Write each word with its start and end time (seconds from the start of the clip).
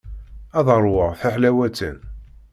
Ad 0.57 0.67
ṛwuɣ 0.83 1.09
tiḥlawatin. 1.19 1.97